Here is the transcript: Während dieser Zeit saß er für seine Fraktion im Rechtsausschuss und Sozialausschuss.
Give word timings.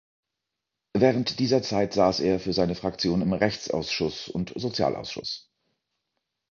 Während 0.95 1.37
dieser 1.37 1.61
Zeit 1.61 1.93
saß 1.93 2.21
er 2.21 2.39
für 2.39 2.53
seine 2.53 2.73
Fraktion 2.73 3.21
im 3.21 3.33
Rechtsausschuss 3.33 4.29
und 4.29 4.51
Sozialausschuss. 4.55 5.51